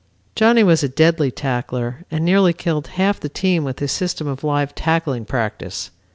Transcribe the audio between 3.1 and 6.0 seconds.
the team with his system of live tackling practice.